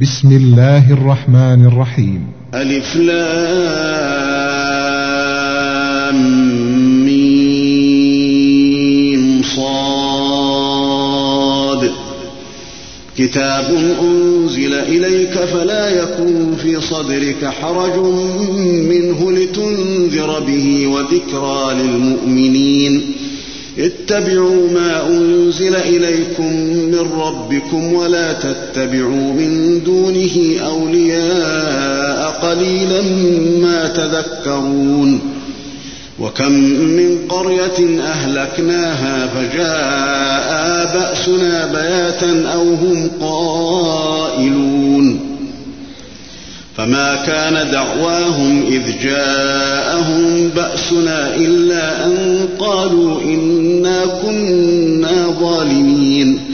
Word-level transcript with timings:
بسم 0.00 0.36
الله 0.36 0.92
الرحمن 0.92 1.66
الرحيم. 1.66 2.26
ألف 2.54 2.96
لام 2.96 4.24
ميم 7.04 7.82
صاد. 9.42 10.34
كتاب 13.18 13.96
أنزل 14.02 14.74
إليك 14.74 15.32
فلا 15.32 16.02
يكن 16.02 16.56
في 16.62 16.80
صدرك 16.80 17.44
حرج 17.44 17.98
منه 18.90 19.32
لتنذر 19.32 20.40
به 20.40 20.86
وذكرى 20.86 21.74
للمؤمنين. 21.74 23.02
اتبعوا 23.78 24.70
ما 24.74 25.08
أنزل 25.08 25.76
إليكم 25.76 26.56
من 26.66 27.06
ربكم 27.18 27.92
ولا 27.92 28.32
تتبعوا 28.32 28.53
من 28.78 29.82
دونه 29.84 30.60
أولياء 30.66 32.30
قليلا 32.42 33.02
ما 33.60 33.88
تذكرون 33.88 35.20
وكم 36.20 36.52
من 36.52 37.18
قرية 37.28 38.00
أهلكناها 38.02 39.26
فجاء 39.26 40.94
بأسنا 40.94 41.66
بياتا 41.66 42.48
أو 42.54 42.74
هم 42.74 43.10
قائلون 43.20 45.20
فما 46.76 47.16
كان 47.26 47.70
دعواهم 47.70 48.62
إذ 48.68 48.82
جاءهم 49.02 50.48
بأسنا 50.48 51.36
إلا 51.36 52.06
أن 52.06 52.48
قالوا 52.58 53.22
إنا 53.22 54.06
كنا 54.22 55.26
ظالمين 55.40 56.53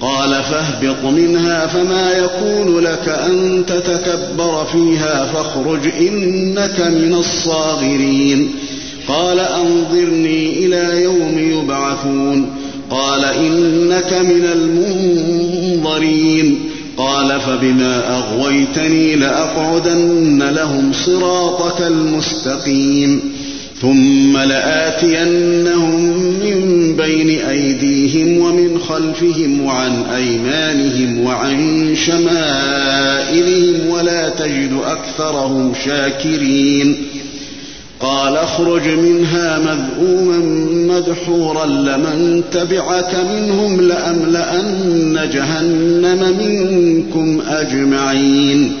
قال 0.00 0.42
فاهبط 0.42 1.04
منها 1.04 1.66
فما 1.66 2.12
يكون 2.12 2.78
لك 2.78 3.08
أن 3.08 3.64
تتكبر 3.66 4.64
فيها 4.64 5.24
فاخرج 5.24 5.80
إنك 6.00 6.80
من 6.80 7.14
الصاغرين. 7.14 8.50
قال 9.08 9.40
أنظرني 9.40 10.66
إلى 10.66 11.02
يوم 11.02 11.38
يبعثون. 11.38 12.46
قال 12.90 13.24
إنك 13.24 14.12
من 14.12 14.44
المنظرين. 15.72 16.58
قال 16.96 17.40
فبما 17.40 18.18
أغويتني 18.18 19.16
لأقعدن 19.16 20.42
لهم 20.42 20.92
صراطك 20.92 21.82
المستقيم. 21.82 23.32
ثم 23.82 24.36
لآتينهم 24.36 26.10
من 26.16 26.75
بين 26.96 27.40
أيديهم 27.40 28.38
ومن 28.38 28.78
خلفهم 28.78 29.64
وعن 29.64 30.02
أيمانهم 30.02 31.24
وعن 31.24 31.90
شمائلهم 32.06 33.88
ولا 33.88 34.28
تجد 34.28 34.72
أكثرهم 34.84 35.72
شاكرين. 35.84 36.96
قال 38.00 38.36
اخرج 38.36 38.88
منها 38.88 39.58
مذءوما 39.58 40.38
مدحورا 40.94 41.66
لمن 41.66 42.42
تبعك 42.52 43.16
منهم 43.32 43.80
لأملأن 43.80 45.30
جهنم 45.32 46.36
منكم 46.38 47.40
أجمعين. 47.48 48.72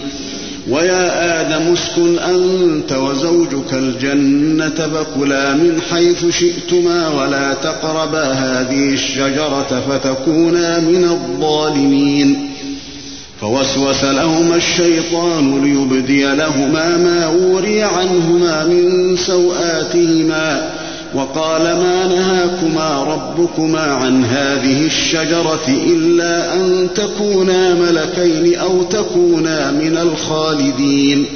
ويا 0.70 1.40
آدم 1.40 1.72
اسكن 1.72 2.18
أنت 2.18 2.92
وزوجك 2.92 3.72
الجنة 3.72 4.68
فكلا 4.68 5.52
من 5.52 5.80
حيث 5.90 6.26
شئتما 6.30 7.08
ولا 7.08 7.54
تقربا 7.54 8.24
هذه 8.24 8.88
الشجرة 8.94 9.82
فتكونا 9.88 10.80
من 10.80 11.04
الظالمين. 11.04 12.50
فوسوس 13.40 14.04
لهما 14.04 14.56
الشيطان 14.56 15.64
ليبدي 15.64 16.24
لهما 16.24 16.96
ما 16.96 17.26
وري 17.26 17.82
عنهما 17.82 18.64
من 18.64 19.16
سوآتهما. 19.16 20.70
وقال 21.16 21.62
ما 21.62 22.06
نهاكما 22.06 23.02
ربكما 23.02 23.80
عن 23.80 24.24
هذه 24.24 24.86
الشجرة 24.86 25.68
إلا 25.68 26.54
أن 26.54 26.88
تكونا 26.94 27.74
ملكين 27.74 28.58
أو 28.58 28.82
تكونا 28.82 29.70
من 29.70 29.96
الخالدين. 29.96 31.26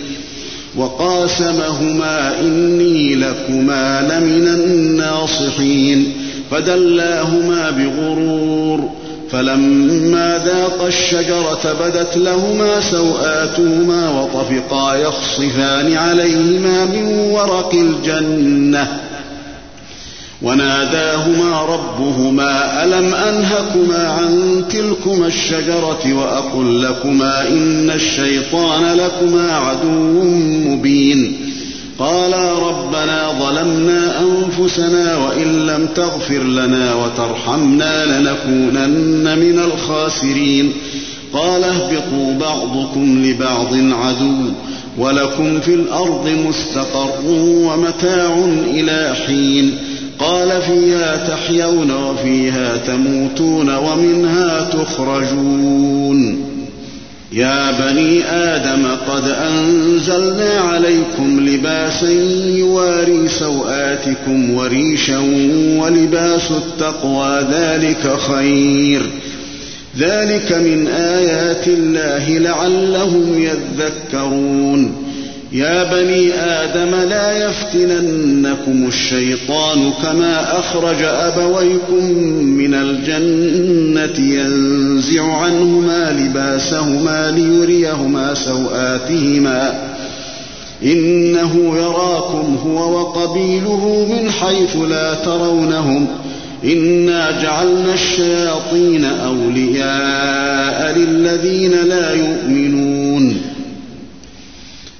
وقاسمهما 0.76 2.40
إني 2.40 3.14
لكما 3.14 4.00
لمن 4.00 4.48
الناصحين. 4.48 6.12
فدلاهما 6.50 7.70
بغرور. 7.70 8.90
فلما 9.30 10.42
ذاقا 10.44 10.88
الشجرة 10.88 11.76
بدت 11.80 12.16
لهما 12.16 12.80
سوآتهما 12.80 14.10
وطفقا 14.10 14.94
يخصفان 14.94 15.96
عليهما 15.96 16.84
من 16.84 17.06
ورق 17.06 17.74
الجنة. 17.74 19.09
وناداهما 20.42 21.62
ربهما 21.62 22.84
ألم 22.84 23.14
أنهكما 23.14 24.08
عن 24.08 24.62
تلكما 24.70 25.26
الشجرة 25.26 26.14
وأقل 26.14 26.82
لكما 26.82 27.48
إن 27.48 27.90
الشيطان 27.90 28.96
لكما 28.96 29.52
عدو 29.52 30.22
مبين؟ 30.68 31.36
قالا 31.98 32.52
ربنا 32.52 33.28
ظلمنا 33.40 34.20
أنفسنا 34.20 35.16
وإن 35.16 35.66
لم 35.66 35.86
تغفر 35.94 36.42
لنا 36.42 36.94
وترحمنا 36.94 38.04
لنكونن 38.04 39.38
من 39.38 39.58
الخاسرين. 39.58 40.72
قال 41.32 41.64
اهبطوا 41.64 42.34
بعضكم 42.40 43.24
لبعض 43.24 43.74
عدو 43.74 44.36
ولكم 44.98 45.60
في 45.60 45.74
الأرض 45.74 46.28
مستقر 46.28 47.20
ومتاع 47.40 48.34
إلى 48.66 49.14
حين. 49.26 49.89
قال 50.20 50.62
فيها 50.62 51.28
تحيون 51.28 51.90
وفيها 51.90 52.76
تموتون 52.76 53.76
ومنها 53.76 54.70
تخرجون. 54.72 56.46
يا 57.32 57.70
بني 57.70 58.24
آدم 58.24 58.86
قد 59.08 59.28
أنزلنا 59.28 60.60
عليكم 60.60 61.48
لباسا 61.48 62.10
يواري 62.46 63.28
سوآتكم 63.28 64.54
وريشا 64.54 65.18
ولباس 65.78 66.50
التقوى 66.50 67.46
ذلك 67.52 68.16
خير. 68.18 69.02
ذلك 69.98 70.52
من 70.52 70.86
آيات 70.88 71.68
الله 71.68 72.38
لعلهم 72.38 73.38
يذكرون. 73.38 75.09
يا 75.52 75.82
بني 75.82 76.34
آدم 76.34 76.94
لا 76.94 77.48
يفتننكم 77.48 78.88
الشيطان 78.88 79.92
كما 80.02 80.58
أخرج 80.58 81.02
أبويكم 81.02 82.04
من 82.44 82.74
الجنة 82.74 84.26
ينزع 84.34 85.34
عنهما 85.36 86.12
لباسهما 86.12 87.30
ليريهما 87.30 88.34
سوآتهما. 88.34 89.90
إنه 90.82 91.76
يراكم 91.76 92.58
هو 92.66 93.00
وقبيله 93.00 94.06
من 94.10 94.30
حيث 94.30 94.76
لا 94.76 95.14
ترونهم. 95.14 96.06
إنا 96.64 97.42
جعلنا 97.42 97.94
الشياطين 97.94 99.04
أولياء 99.04 100.98
للذين 100.98 101.72
لا 101.72 102.12
يؤمنون. 102.14 103.49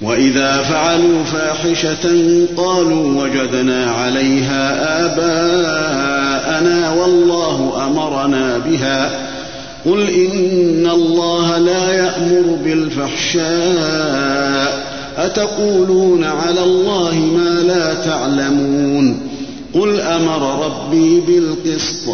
وإذا 0.01 0.61
فعلوا 0.61 1.23
فاحشة 1.23 2.09
قالوا 2.57 3.23
وجدنا 3.23 3.85
عليها 3.85 5.05
آباءنا 5.05 6.93
والله 6.93 7.87
أمرنا 7.87 8.57
بها. 8.57 9.27
قل 9.85 10.09
إن 10.09 10.89
الله 10.93 11.57
لا 11.57 11.91
يأمر 11.91 12.57
بالفحشاء. 12.63 13.41
أتقولون 15.17 16.23
على 16.23 16.63
الله 16.63 17.15
ما 17.15 17.63
لا 17.67 17.93
تعلمون. 17.93 19.17
قل 19.73 19.99
أمر 19.99 20.65
ربي 20.65 21.19
بالقسط 21.19 22.09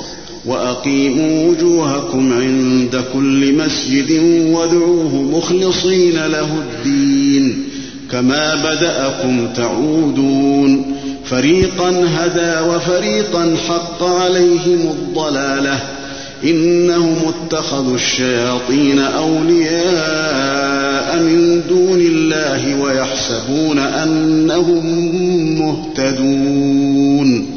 وأقيموا 0.46 1.50
وجوهكم 1.50 2.34
عند 2.34 3.04
كل 3.14 3.54
مسجد 3.54 4.12
وادعوه 4.52 5.16
مخلصين 5.16 6.26
له 6.26 6.48
الدين. 6.58 7.77
كما 8.12 8.56
بدأكم 8.56 9.48
تعودون. 9.56 10.96
فريقا 11.26 11.90
هدى 11.90 12.70
وفريقا 12.70 13.56
حق 13.68 14.04
عليهم 14.04 14.92
الضلالة. 14.92 15.80
إنهم 16.44 17.16
اتخذوا 17.28 17.96
الشياطين 17.96 19.00
أولياء 19.00 21.20
من 21.20 21.62
دون 21.70 22.00
الله 22.00 22.82
ويحسبون 22.82 23.80
أنهم 23.80 24.86
مهتدون. 25.60 27.57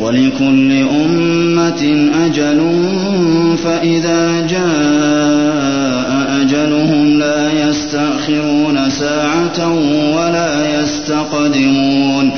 ولكل 0.00 0.72
أمة 0.72 2.10
أجل 2.26 2.60
فإذا 3.64 4.46
جاء 4.46 6.40
أجلهم 6.42 7.18
لا 7.18 7.68
يستأخرون 7.68 8.90
ساعة 8.90 9.74
ولا 10.16 10.80
يستقدمون. 10.80 12.30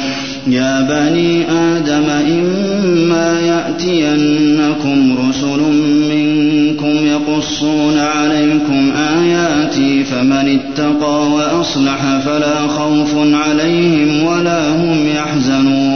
يا 0.46 0.80
بني 0.80 1.50
آدم 1.50 2.10
إما 2.10 3.40
يأتينكم 3.40 5.16
رسل 5.28 5.60
منكم 6.10 7.06
يقصون 7.06 7.98
عليكم 7.98 8.92
آياتي 9.20 10.04
فمن 10.04 10.58
اتقى 10.58 11.30
وأصلح 11.30 12.18
فلا 12.24 12.68
خوف 12.68 13.14
عليهم 13.16 14.24
ولا 14.24 14.70
هم 14.70 15.08
يحزنون. 15.16 15.95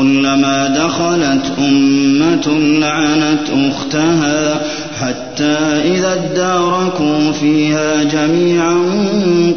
كلما 0.00 0.68
دخلت 0.68 1.52
أمة 1.58 2.58
لعنت 2.78 3.50
أختها 3.70 4.60
حتى 5.00 5.58
إذا 5.84 6.12
اداركوا 6.12 7.32
فيها 7.40 8.02
جميعا 8.02 8.76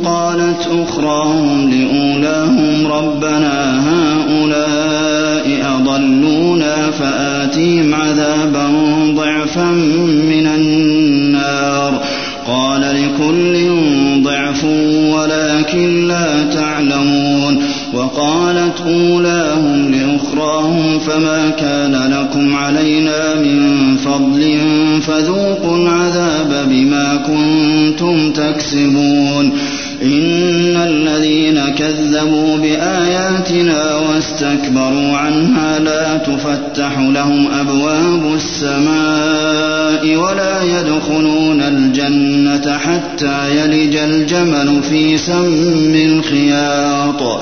قالت 0.06 0.70
أخراهم 0.84 1.72
لأولاهم 1.72 2.88
ربنا 2.88 3.84
هؤلاء 3.90 4.60
أضلونا 5.78 6.92
فآتيهم 6.92 7.96
عذابا 7.96 8.68
ضعفا 9.16 9.72
من 10.30 10.48
النار. 10.48 12.02
قال 12.48 12.82
لكل 12.82 13.70
ضعف 14.24 14.64
ولكن 15.14 16.08
لا 16.08 16.44
تعلمون. 16.44 17.64
وقالت 17.94 18.82
أولاهم 18.88 19.49
فما 21.10 21.50
كان 21.50 21.96
لكم 22.14 22.56
علينا 22.56 23.36
من 23.36 23.98
فضل 23.98 24.60
فذوقوا 25.02 25.78
العذاب 25.78 26.70
بما 26.70 27.16
كنتم 27.16 28.32
تكسبون. 28.32 29.52
إن 30.04 30.78
الذين 30.78 31.62
كذبوا 31.78 32.58
بآياتنا 32.58 33.96
واستكبروا 33.96 35.18
عنها 35.18 35.80
لا 35.80 36.18
تفتح 36.18 37.00
لهم 37.00 37.48
أبواب 37.60 38.34
السماء 38.36 40.16
ولا 40.16 40.64
يدخلون 40.64 41.62
الجنة 41.62 42.78
حتى 42.78 43.58
يلج 43.58 43.96
الجمل 43.96 44.84
في 44.90 45.18
سم 45.18 45.96
الخياط. 45.96 47.42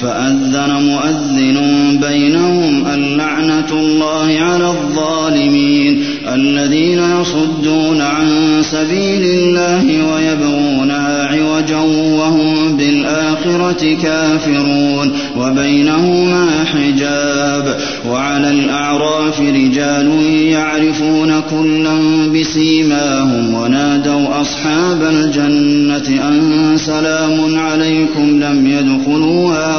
فأذن 0.00 0.72
مؤذن 0.72 1.58
بينهم 2.02 2.86
اللعنة 2.94 3.72
الله 3.72 4.40
على 4.40 4.66
الظالمين 4.66 6.04
الذين 6.32 7.02
يصدون 7.20 8.00
عن 8.00 8.28
سبيل 8.62 9.22
الله 9.24 9.84
ويبغونها 10.14 11.26
عوجا 11.26 11.78
وهم 12.18 12.76
بالآخرة 12.76 13.94
كافرون 14.02 15.12
وبينهما 15.36 16.64
حجاب 16.64 17.76
وعلى 18.10 18.50
الأعراف 18.50 19.40
رجال 19.40 20.22
يعرفون 20.42 21.40
كلا 21.50 21.96
بسيماهم 22.34 23.54
ونادوا 23.54 24.40
أصحاب 24.40 25.02
الجنة 25.02 26.28
أن 26.28 26.72
سلام 26.76 27.58
عليكم 27.58 28.40
لم 28.42 28.66
يدخلوها 28.66 29.78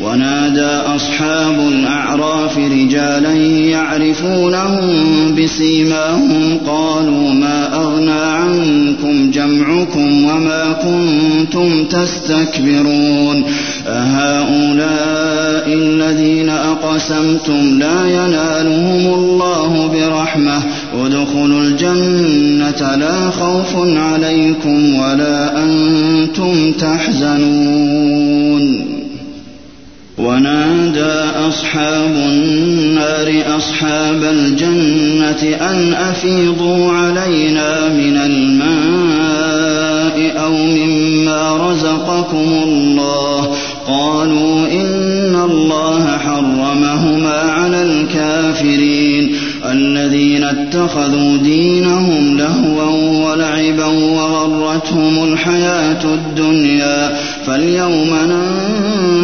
ونادى 0.00 0.66
أصحاب 0.66 1.58
الأعراف 1.68 2.58
رجالا 2.58 3.32
يعرفونهم 3.34 4.84
بسيماهم 5.34 6.58
قالوا 6.66 7.32
ما 7.32 7.74
أغنى 7.74 8.20
عنكم 8.20 9.30
جمعكم 9.30 10.24
وما 10.24 10.72
كنتم 10.72 11.84
تستكبرون 11.84 13.44
أهؤلاء 13.86 15.74
الذين 15.74 16.48
أقسمتم 16.48 17.78
لا 17.78 18.06
ينالهم 18.06 19.14
الله 19.14 19.90
برحمة 19.94 20.62
ادخلوا 21.04 21.60
الجنة 21.60 22.96
لا 22.96 23.30
خوف 23.30 23.76
عليكم 23.76 24.94
ولا 24.94 25.64
أنتم 25.64 26.72
تحزنون 26.72 28.18
أصحاب 31.48 32.14
النار 32.16 33.42
أصحاب 33.56 34.24
الجنة 34.24 35.56
أن 35.70 35.94
أفيضوا 35.94 36.92
علينا 36.92 37.88
من 37.88 38.16
الماء 38.16 39.58
أو 40.44 40.52
مما 40.52 41.70
رزقكم 41.70 42.62
الله. 42.62 43.54
قالوا 43.86 44.66
إن 44.66 45.36
الله 45.50 46.18
حرمهما 46.18 47.40
على 47.40 47.82
الكافرين. 47.82 49.32
الذين 49.70 50.44
اتخذوا 50.44 51.36
دينهم 51.36 52.38
لهوا 52.38 53.30
ولعبا 53.30 53.86
وغرتهم 53.86 55.32
الحياة 55.32 56.04
الدنيا. 56.04 57.16
فاليوم 57.46 58.14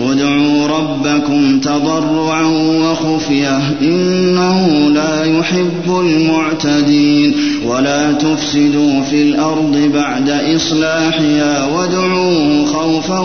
ادعوا 0.00 0.66
ربكم 0.66 1.60
تضرعا 1.60 2.44
وخفية 2.82 3.58
إنه 3.82 4.88
لا 4.94 5.24
يحب 5.24 6.00
المعتدين 6.00 7.34
ولا 7.66 8.12
تفسدوا 8.12 9.02
في 9.10 9.22
الأرض 9.22 9.90
بعد 9.94 10.30
إصلاحها 10.56 11.66
وادعوه 11.66 12.64
خوفا 12.66 13.20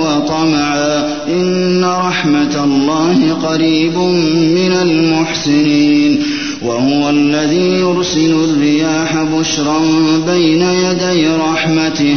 وطمعا 0.00 1.04
إن 1.28 1.84
رحمة 1.84 2.64
الله 2.64 3.32
قريب 3.42 3.96
من 4.56 4.72
المحسنين 4.82 6.22
وهو 6.62 7.10
الذي 7.10 7.80
يرسل 7.80 8.34
الرياح 8.44 9.22
بشرا 9.22 9.78
بين 10.26 10.62
يدي 10.62 11.28
رحمته 11.28 12.16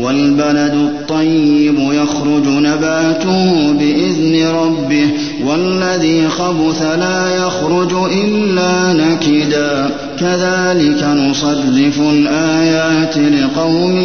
والبلد 0.00 0.74
الطيب 0.74 1.78
يخرج 1.78 2.46
نباته 2.46 3.72
بإذن 3.72 4.46
ربه 4.46 5.08
والذي 5.44 6.28
خبث 6.28 6.82
لا 6.82 7.36
يخرج 7.36 7.92
إلا 8.12 8.92
نكدا. 8.92 9.90
كذلك 10.20 11.04
نصرف 11.04 12.00
الآيات 12.00 13.18
لقوم 13.18 13.98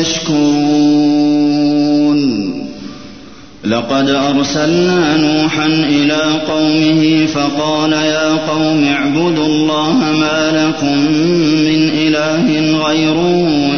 يشكرون. 0.00 1.38
لقد 3.64 4.10
أرسلنا 4.10 5.16
نوحا 5.16 5.66
إلى 5.66 6.20
قومه 6.48 7.26
فقال 7.26 7.92
يا 7.92 8.32
قوم 8.32 8.84
اعبدوا 8.84 9.46
الله 9.46 9.96
ما 10.20 10.50
لكم 10.52 10.98
من 11.64 11.90
إله 11.94 12.78
غيره 12.86 13.77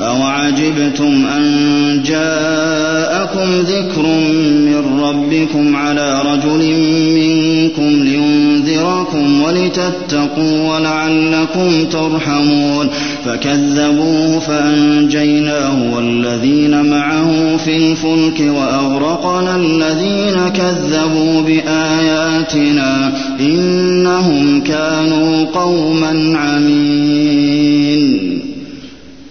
أوعجبتم 0.00 1.26
أن 1.26 2.02
جاءكم 2.06 3.60
ذكر 3.60 4.02
من 4.66 5.00
ربكم 5.00 5.76
على 5.76 6.22
رجل 6.22 6.72
منكم 7.14 8.02
لينذركم 8.02 9.42
ولتتقوا 9.42 10.74
ولعلكم 10.74 11.84
ترحمون 11.84 12.88
فكذبوه 13.24 14.38
فأنجيناه 14.38 15.94
والذين 15.94 16.90
معه 16.90 17.56
في 17.56 17.76
الفلك 17.76 18.40
وأغرقنا 18.40 19.56
الذين 19.56 20.48
كذبوا 20.48 21.42
بآياتنا 21.42 23.12
إنهم 23.40 24.60
كانوا 24.60 25.44
قوما 25.44 26.38
عمين 26.38 28.47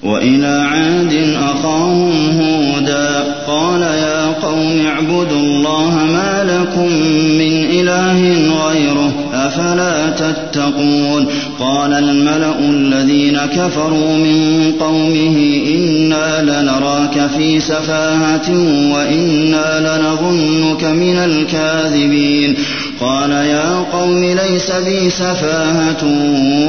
وإلى 0.07 0.47
عاد 0.71 1.35
أخاهم 1.35 2.41
هودا. 2.41 3.23
قال 3.47 3.81
يا 3.81 4.25
قوم 4.25 4.85
اعبدوا 4.85 5.39
الله 5.39 5.95
ما 5.95 6.43
لكم 6.43 6.91
من 7.37 7.65
إله 7.79 8.19
غيره 8.67 9.13
أفلا 9.33 10.09
تتقون؟ 10.09 11.27
قال 11.59 11.93
الملأ 11.93 12.59
الذين 12.59 13.37
كفروا 13.37 14.17
من 14.17 14.71
قومه 14.79 15.61
إنا 15.75 16.41
لنراك 16.41 17.29
في 17.37 17.59
سفاهة 17.59 18.49
وإنا 18.93 19.79
لنظنك 19.79 20.83
من 20.83 21.17
الكاذبين. 21.17 22.55
قال 23.01 23.31
يا 23.31 23.85
قوم 23.93 24.23
ليس 24.23 24.71
بي 24.71 25.09
سفاهة 25.09 26.03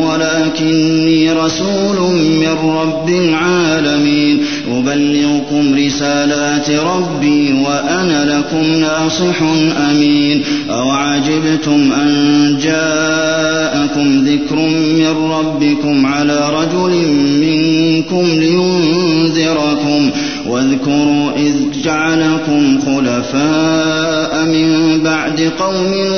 ولكني 0.03 1.33
رسول 1.33 2.15
من 2.15 2.57
رب 2.65 3.09
العالمين. 3.09 4.45
أبلغكم 4.71 5.75
رسالات 5.87 6.71
ربي 6.71 7.53
وأنا 7.53 8.39
لكم 8.39 8.81
ناصح 8.81 9.43
أمين. 9.91 10.45
أوعجبتم 10.71 11.93
أن 11.93 12.59
جاءكم 12.63 14.25
ذكر 14.25 14.57
من 14.99 15.31
ربكم 15.31 16.07
على 16.07 16.51
رجل 16.51 17.09
منكم 17.41 18.27
لينذركم. 18.27 20.11
واذكروا 20.47 21.33
إذ 21.37 21.55
جعلكم 21.85 22.81
خلفاء 22.87 24.45
من 24.45 25.01
بعد 25.05 25.53
قوم 25.61 26.18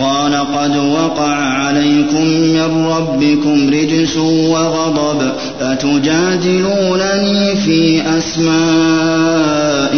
قال 0.00 0.34
قد 0.34 0.76
وقع 0.76 1.34
عليكم 1.34 2.24
من 2.26 2.86
ربكم 2.86 3.70
رجس 3.70 4.16
وغضب 4.16 5.32
أتجادلونني 5.60 7.56
في 7.56 8.02
أسماء 8.18 9.94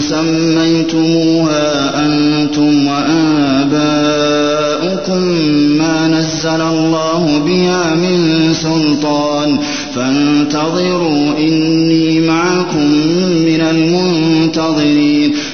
سميتموها 0.00 2.06
أنتم 2.06 2.86
وآباؤكم 2.86 4.36
ما 5.78 6.08
نزل 6.08 6.60
الله 6.60 7.38
بها 7.46 7.94
من 7.94 8.54
سلطان 8.54 9.58
فانتظروا 9.94 11.38
إني 11.38 12.20
معكم 12.20 12.90
من 13.46 13.60
المنتظرين 13.60 15.34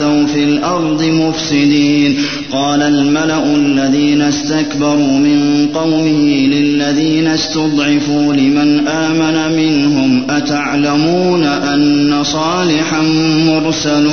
ولا 0.00 0.10
تعثوا 0.10 0.26
في 0.26 0.44
الأرض 0.44 1.02
مفسدين 1.02 2.18
قال 2.52 2.82
الملأ 2.82 3.44
الذين 3.56 4.22
استكبروا 4.22 5.18
من 5.18 5.68
قومه 5.74 6.46
للذين 6.46 7.26
استضعفوا 7.26 8.34
لمن 8.34 8.88
آمن 8.88 9.56
منهم 9.56 10.26
أتعلمون 10.30 11.44
أن 11.44 12.24
صالحا 12.24 13.02
مرسل 13.46 14.04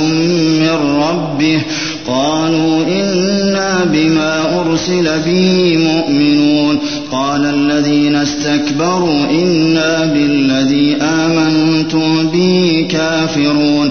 من 0.60 1.00
ربه 1.02 1.60
قالوا 2.06 2.84
إنا 2.86 3.84
بما 3.84 4.60
أرسل 4.60 5.08
به 5.26 5.76
مؤمنون 5.78 6.78
قال 7.12 7.44
الذين 7.44 8.16
استكبروا 8.16 9.30
إنا 9.30 10.04
بالذي 10.04 10.96
آمنتم 11.02 12.28
به 12.32 12.86
كافرون 12.90 13.90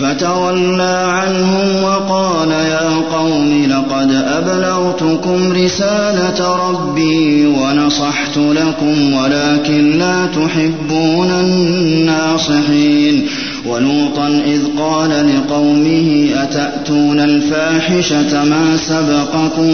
فتولى 0.00 1.06
عنهم 1.08 1.82
وقال 1.82 2.50
يا 2.50 2.90
قوم 3.12 3.66
لقد 3.70 4.12
أبلغتكم 4.12 5.52
رسالة 5.52 6.56
ربي 6.68 7.46
ونصحت 7.46 8.36
لكم 8.36 9.12
ولكن 9.12 9.98
لا 9.98 10.26
تحبون 10.26 11.30
الناصحين 11.30 13.26
ولوطا 13.66 14.28
إذ 14.46 14.60
قال 14.78 15.10
لقومه 15.36 16.28
أتأتون 16.42 17.20
الفاحشة 17.20 18.44
ما 18.44 18.76
سبقكم 18.76 19.72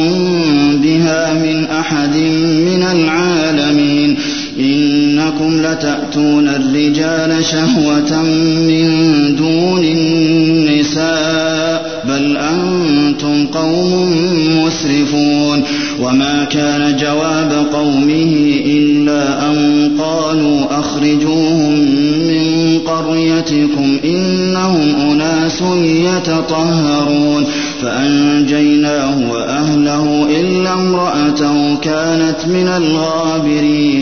بها 0.82 1.32
من 1.32 1.64
أحد 1.66 2.16
من 2.66 2.82
العالمين 2.92 4.16
إنكم 4.58 5.60
لتأتون 5.60 6.48
الرجال 6.48 7.44
شهوة 7.44 8.22
من 8.68 8.86
دون 9.36 9.84
النساء 9.84 11.22
بل 12.08 12.36
أنتم 12.36 13.46
قوم 13.46 14.12
مسرفون. 14.64 15.62
وما 16.02 16.44
كان 16.44 16.96
جواب 16.96 17.66
قومه 17.72 18.60
إلا 18.66 19.50
أن 19.50 19.90
قالوا 19.98 20.80
أخرجوهم 20.80 21.72
من 22.28 22.78
قريتكم 22.78 23.98
إنهم 24.04 24.94
أناس 25.10 25.62
يتطهرون. 25.84 27.44
فأنجيناه 27.82 29.32
وأهله 29.32 30.26
إلا 30.40 30.72
امرأته 30.74 31.76
كانت 31.82 32.36
من 32.46 32.68
الغابرين. 32.68 34.01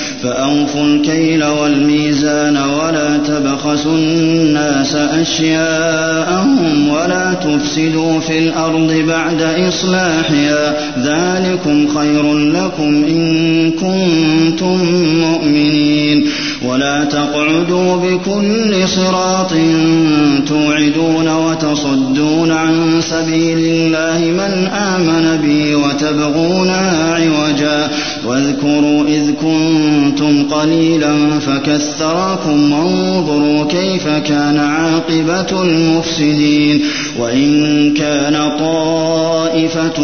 فأوفوا 0.23 0.85
الكيل 0.85 1.43
والميزان 1.43 2.57
ولا 2.57 3.17
تبخسوا 3.17 3.95
الناس 3.95 4.95
أشياءهم 4.95 6.89
ولا 6.89 7.33
تفسدوا 7.33 8.19
في 8.19 8.39
الأرض 8.39 9.03
بعد 9.07 9.41
إصلاحها 9.41 10.73
ذلكم 10.99 11.87
خير 11.97 12.33
لكم 12.33 13.03
إن 13.03 13.71
كنتم 13.71 14.79
مؤمنين. 15.21 16.27
ولا 16.65 17.03
تقعدوا 17.03 17.95
بكل 17.95 18.87
صراط 18.87 19.53
توعدون 20.47 21.27
وتصدون 21.27 22.51
عن 22.51 23.01
سبيل 23.01 23.57
الله 23.57 24.31
من 24.31 24.67
آمن 24.67 25.37
بي 25.41 25.75
وتبغونها 25.75 27.15
عوجا. 27.15 27.89
واذكروا 28.25 29.03
إذ 29.07 29.31
كنتم 29.31 30.43
قليلا 30.43 31.39
فكثركم 31.39 32.71
وانظروا 32.71 33.65
كيف 33.65 34.07
كان 34.07 34.57
عاقبة 34.57 35.61
المفسدين 35.63 36.81
وإن 37.19 37.93
كان 37.93 38.51
طائفة 38.59 40.01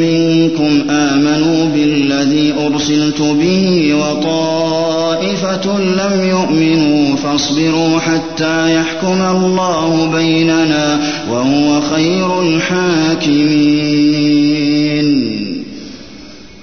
منكم 0.00 0.90
آمنوا 0.90 1.64
بالذي 1.74 2.54
أرسلت 2.66 3.20
به 3.20 3.94
وطائفة 3.94 5.80
لم 5.80 6.28
يؤمنوا 6.28 7.16
فاصبروا 7.16 7.98
حتى 8.00 8.74
يحكم 8.76 9.22
الله 9.22 10.10
بيننا 10.12 11.00
وهو 11.30 11.80
خير 11.80 12.42
الحاكمين 12.42 13.90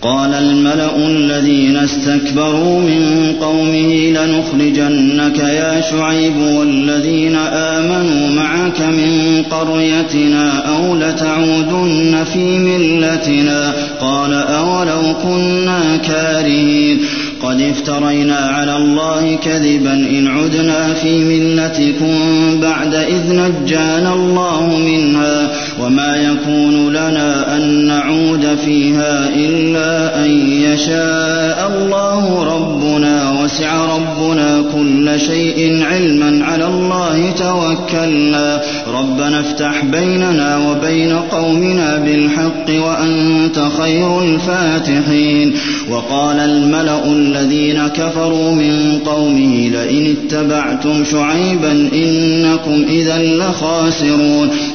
قال 0.02 0.34
الملأ 0.34 0.96
الذين 0.98 1.78
استكبروا 1.78 2.80
من 2.80 3.34
قومه 3.42 3.94
لنخرجنك 3.94 5.40
يا 5.40 5.82
شعيب 5.82 6.38
والذين 6.38 7.36
آمنوا 7.54 8.30
معك 8.30 8.82
من 8.82 9.44
قريتنا 9.52 10.76
أو 10.76 10.96
لتعودن 10.96 12.24
في 12.34 12.60
ملتنا 12.60 13.74
قال 14.02 14.34
أولو 14.34 15.14
كنا 15.24 15.98
كارهين 15.98 17.00
قد 17.42 17.62
افترينا 17.62 18.36
على 18.36 18.78
الله 18.78 19.36
كذبا 19.36 19.94
إن 19.94 20.28
عدنا 20.28 20.94
في 20.94 21.24
ملتكم 21.24 22.16
بعد 22.62 22.94
إذ 22.94 23.34
نجانا 23.34 24.14
الله 24.14 24.78
منها 24.78 25.50
وما 25.82 26.16
يكون 26.16 26.90
لنا 26.90 27.58
أن 27.58 27.86
نعود 27.86 28.58
فيها 28.66 29.30
إلا 29.36 30.26
أن 30.26 30.30
يشاء 30.52 31.72
الله 31.76 32.44
ربنا 32.56 33.42
وسع 33.44 33.86
ربنا 33.96 34.63
كل 34.74 35.20
شيء 35.20 35.84
علما 35.84 36.46
على 36.46 36.66
الله 36.66 37.32
توكلنا. 37.32 38.62
ربنا 38.94 39.40
افتح 39.40 39.86
بيننا 39.86 40.58
وبين 40.58 41.13
قومنا 41.13 41.98
بالحق 41.98 42.70
وأنت 42.70 43.60
خير 43.82 44.22
الفاتحين. 44.22 45.54
وقال 45.90 46.40
الملأ 46.40 47.06
الذين 47.06 47.88
كفروا 47.88 48.52
من 48.52 49.00
قومه 49.06 49.70
لئن 49.70 50.16
اتبعتم 50.16 51.04
شعيبا 51.12 51.72
إنكم 51.94 52.86
إذا 52.90 53.18
لخاسرون. 53.18 54.50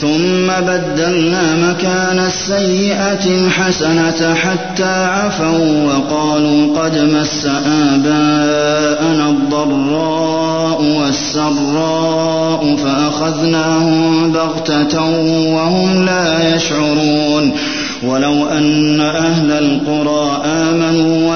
ثم 0.00 0.46
بدلنا 0.60 1.70
مكان 1.70 2.18
السيئة 2.18 3.24
الحسنة 3.26 4.34
حتى 4.34 5.04
عفوا 5.04 5.84
وقالوا 5.84 6.82
قد 6.82 6.98
مس 6.98 7.46
آباءنا 7.66 9.28
الضراء 9.30 10.82
والسراء 10.82 12.76
فأخذناهم 12.76 14.32
بغتة 14.32 15.00
وهم 15.54 16.04
لا 16.04 16.56
يشعرون. 16.56 17.52
ولو 18.02 18.46
أن 18.46 19.00
أهل 19.00 19.50
القرى 19.50 20.42
آمنوا 20.44 21.34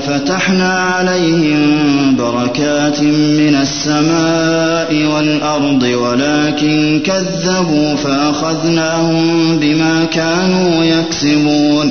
لفتحنا 0.00 0.72
عليهم 0.72 2.16
بركات 2.16 3.00
من 3.02 3.54
السماء 3.62 5.06
والأرض 5.14 5.82
ولكن 5.82 7.00
كذبوا 7.04 7.94
فأخذناهم 7.94 9.58
بما 9.58 10.04
كانوا 10.04 10.84
يكسبون. 10.84 11.90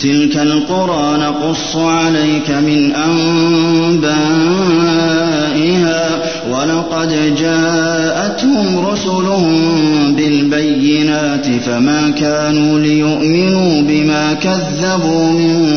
تلك 0.00 0.36
القرى 0.36 1.18
نقص 1.18 1.76
عليك 1.76 2.50
من 2.50 2.94
أنبائها 2.94 4.10
ولقد 6.50 7.34
جاءتهم 7.40 8.86
رسلهم 8.86 9.56
بالبينات 10.16 11.46
فما 11.66 12.10
كانوا 12.10 12.78
ليؤمنوا 12.78 13.82
بما 13.82 14.32
كذبوا 14.32 15.32
من 15.32 15.70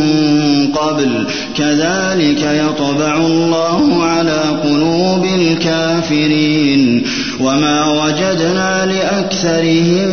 قبل. 0.73 1.27
كذلك 1.57 2.41
يطبع 2.41 3.17
الله 3.17 4.03
على 4.03 4.41
قلوب 4.63 5.25
الكافرين. 5.25 7.03
وما 7.39 8.03
وجدنا 8.03 8.85
لأكثرهم 8.85 10.09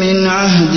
من 0.00 0.26
عهد 0.26 0.76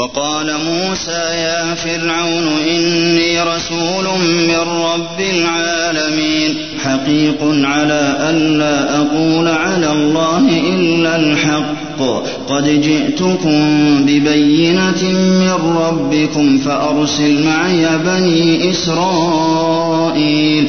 وقال 0.00 0.46
موسى 0.66 1.22
يا 1.34 1.74
فرعون 1.74 2.48
إني 2.70 3.40
رسول 3.42 4.04
من 4.48 4.58
رب 4.84 5.20
العالمين 5.20 6.54
حقيق 6.84 7.38
على 7.42 8.16
ألا 8.30 8.96
أقول 8.96 9.48
على 9.48 9.92
الله 9.92 10.48
إلا 10.74 11.16
الحق. 11.16 12.00
قد 12.48 12.80
جئتكم 12.80 13.60
ببينة 14.06 15.02
من 15.12 15.76
ربكم 15.76 16.58
فأرسل 16.58 17.42
معي 17.44 17.98
بني 17.98 18.70
إسرائيل. 18.70 20.68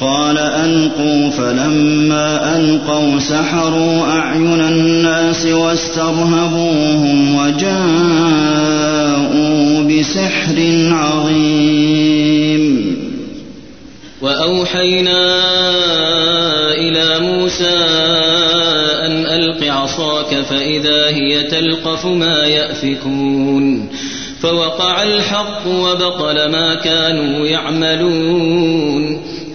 قال 0.00 0.38
ألقوا 0.38 1.30
فلما 1.30 2.56
ألقوا 2.56 3.18
سحروا 3.18 4.02
أعين 4.02 4.60
الناس 4.60 5.46
واسترهبوهم 5.46 7.36
وجاءوا 7.36 7.86
بسحر 9.82 10.56
عظيم. 10.90 12.66
وأوحينا 14.22 15.22
إلى 16.74 17.18
موسى 17.20 17.78
أن 19.06 19.26
ألق 19.26 19.72
عصاك 19.72 20.34
فإذا 20.34 21.06
هي 21.08 21.42
تلقف 21.42 22.06
ما 22.06 22.44
يأفكون. 22.44 23.88
فوقع 24.40 25.02
الحق 25.02 25.66
وبطل 25.66 26.50
ما 26.50 26.74
كانوا 26.74 27.46
يعملون. 27.46 29.05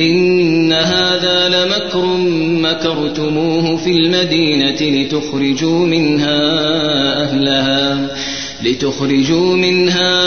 إن 0.00 0.72
هذا 0.72 1.48
لمكر 1.48 2.06
مكرتموه 2.46 3.76
في 3.76 3.90
المدينة 3.90 4.80
لتخرجوا 4.80 5.86
منها 5.86 6.40
أهلها 7.22 8.08
لتخرجوا 8.62 9.56
منها 9.56 10.24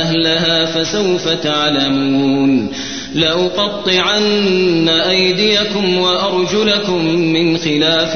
أهلها 0.00 0.64
فسوف 0.64 1.28
تعلمون. 1.28 2.68
لأقطعن 3.14 4.88
أيديكم 4.88 5.98
وأرجلكم 5.98 7.04
من 7.04 7.56
خلاف 7.56 8.12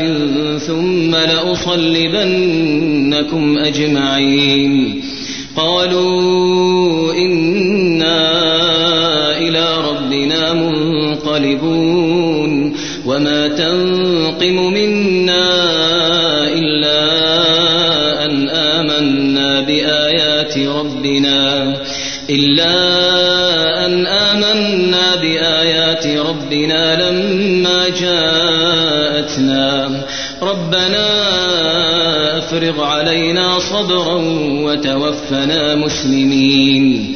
ثم 0.67 1.11
لأصلبنكم 1.15 2.59
أجمعين. 3.59 5.03
قالوا 5.57 7.15
إنا 7.15 8.76
منقلبون 11.39 12.77
وما 13.07 13.49
تنقم 13.49 14.73
منا 14.73 15.49
إلا 16.49 17.05
أن 18.25 18.49
آمنا 18.49 19.61
بآيات 19.61 20.59
ربنا 20.59 21.77
إلا 22.31 22.77
أن 23.87 24.07
آمنا 24.07 25.17
بآيات 25.17 26.07
ربنا 26.07 27.11
لما 27.11 27.89
جاءتنا. 27.89 29.91
ربنا 30.43 31.09
أفرغ 32.39 32.85
علينا 32.85 33.59
صبرا 33.59 34.23
وتوفنا 34.65 35.75
مسلمين. 35.75 37.16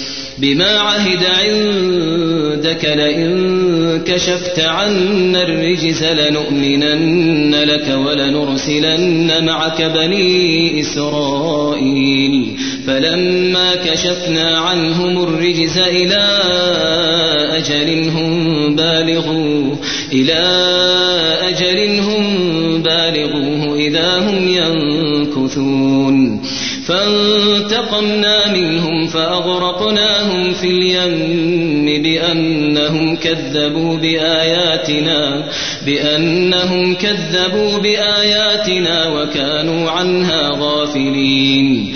بما 0.41 0.69
عهد 0.69 1.23
عندك 1.23 2.85
لئن 2.85 4.01
كشفت 4.05 4.59
عنا 4.59 5.43
الرجز 5.43 6.03
لنؤمنن 6.03 7.55
لك 7.55 7.97
ولنرسلن 8.05 9.45
معك 9.45 9.81
بني 9.81 10.81
إسرائيل 10.81 12.57
فلما 12.87 13.75
كشفنا 13.75 14.57
عنهم 14.57 15.23
الرجز 15.23 15.77
إلى 15.77 16.39
أجل 17.57 18.09
هم 18.09 18.75
بالغوه 18.75 19.77
إلى 20.13 20.41
أجل 21.49 21.99
هم 21.99 22.83
بالغوه 22.83 23.75
إذا 23.75 24.17
هم 24.17 24.47
ينكثون 24.47 26.41
فانتقمنا 26.85 28.53
منهم 28.53 29.07
فأغرقناهم 29.07 30.53
في 30.53 30.67
اليم 30.67 32.03
بأنهم 32.03 33.15
كذبوا 33.15 33.97
بآياتنا 33.97 35.43
بأنهم 35.85 36.95
كذبوا 36.95 37.77
بآياتنا 37.77 39.07
وكانوا 39.07 39.89
عنها 39.89 40.51
غافلين. 40.59 41.95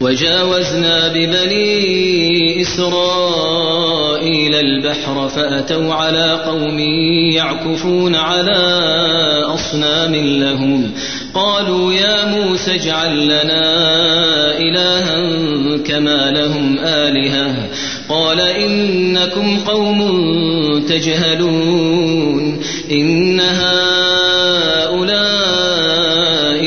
وجاوزنا 0.00 1.08
ببني 1.08 2.62
إسرائيل 2.62 4.54
البحر 4.54 5.28
فأتوا 5.28 5.94
على 5.94 6.40
قوم 6.46 6.78
يعكفون 7.34 8.14
على 8.14 8.84
أصنام 9.54 10.14
لهم. 10.14 10.90
قالوا 11.34 11.92
يا 11.92 12.24
موسى 12.24 12.74
اجعل 12.74 13.24
لنا 13.24 13.88
إلها 14.58 15.36
كما 15.76 16.30
لهم 16.30 16.78
آلهة. 16.84 17.54
قال 18.08 18.40
إنكم 18.40 19.60
قوم 19.66 20.00
تجهلون. 20.88 22.60
إن 22.90 23.40
هؤلاء 23.40 23.88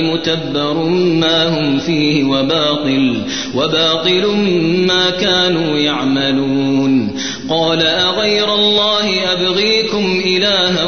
متبر 0.03 0.73
ما 0.93 1.47
هم 1.47 1.79
فيه 1.79 2.23
وباطل. 2.23 3.20
وباطل 3.55 4.27
ما 4.87 5.09
كانوا 5.09 5.77
يعملون. 5.77 7.11
قال 7.49 7.85
أغير 7.85 8.55
الله 8.55 9.33
أبغيكم 9.33 10.21
إلها 10.25 10.85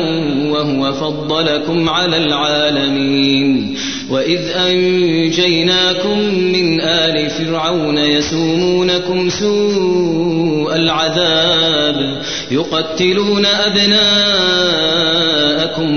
وهو 0.49 0.93
فضلكم 0.93 1.89
على 1.89 2.17
العالمين. 2.17 3.76
وإذ 4.10 4.39
أنجيناكم 4.56 6.19
من 6.36 6.82
آل 6.82 7.30
فرعون 7.30 7.97
يسومونكم 7.97 9.30
سوء 9.30 10.76
العذاب. 10.76 12.21
يقتلون 12.51 13.45
أبناءكم 13.45 14.03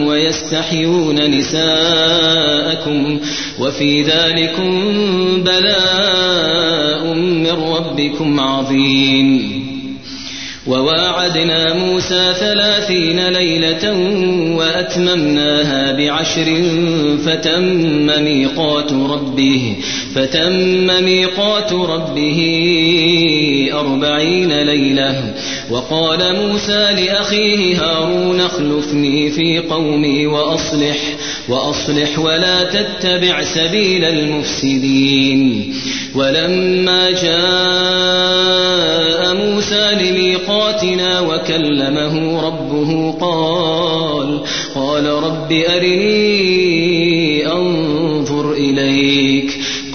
ويستحيون 0.07 1.31
نساءكم 1.31 3.21
وفي 3.61 4.03
ذلكم 4.03 4.95
بلاء 5.43 7.15
من 7.15 7.51
ربكم 7.51 8.41
عظيم. 8.41 9.67
وواعدنا 10.67 11.75
موسى 11.75 12.33
ثلاثين 12.41 13.29
ليلة 13.29 13.93
وأتممناها 14.57 15.93
بعشر 15.93 16.63
فتم 17.27 18.07
ميقات 18.25 18.93
ربه 18.93 19.77
فتم 20.15 21.05
ميقات 21.05 21.73
ربه 21.73 22.41
أربعين 23.73 24.63
ليلة 24.63 25.35
وقال 25.71 26.37
موسى 26.37 26.93
لأخيه 26.93 27.83
هارون 27.83 28.41
اخلفني 28.41 29.31
في 29.31 29.59
قومي 29.59 30.27
وأصلح 30.27 30.99
وأصلح 31.49 32.19
ولا 32.19 32.65
تتبع 32.65 33.45
سبيل 33.45 34.05
المفسدين. 34.05 35.75
ولما 36.15 37.11
جاء 37.11 38.47
موسى 39.35 39.91
لميقاتنا 39.93 41.21
وكلمه 41.21 42.43
ربه 42.47 43.13
قال 43.21 44.41
قال 44.75 45.07
رب 45.07 45.53
أرني 45.53 47.47
أنظر 47.53 48.53
إليك. 48.53 49.59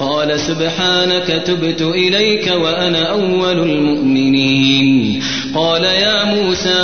قال 0.00 0.40
سبحانك 0.40 1.42
تبت 1.46 1.82
إليك 1.82 2.52
وأنا 2.62 3.10
أول 3.10 3.70
المؤمنين. 3.70 5.22
قال 5.54 5.84
يا 5.84 6.24
موسى 6.24 6.82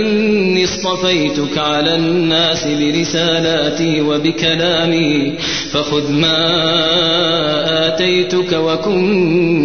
إني 0.00 0.64
اصطفيتك 0.64 1.58
على 1.58 1.94
الناس 1.94 2.66
برسالاتي 2.66 4.00
وبكلامي 4.00 5.32
فخذ 5.72 6.12
ما 6.12 6.38
آتيتك 7.88 8.52
وكن 8.52 9.04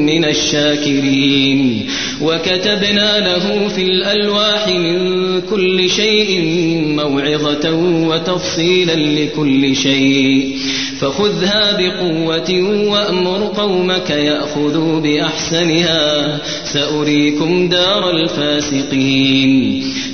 من 0.06 0.26
الشاكرين. 0.26 1.88
وكتبنا 2.22 3.20
له 3.20 3.68
في 3.68 3.82
الألواح 3.82 4.68
من 4.68 5.42
كل 5.42 5.90
شيء 5.90 6.42
موعظة 6.88 7.72
وتفصيلا 8.08 8.96
لكل 8.96 9.76
شيء. 9.76 10.56
فخذها 11.00 11.78
بقوة 11.78 12.52
وأمر 12.90 13.52
قومك 13.58 14.10
يأخذوا 14.10 15.00
بأحسنها. 15.00 16.38
سأريكم 16.64 17.70
دار 17.70 18.10
الفاسقين. 18.10 19.84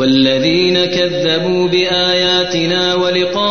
والذين 0.00 0.84
كذبوا 0.84 1.68
بآياتنا 1.68 2.94
ولقاء 2.94 3.50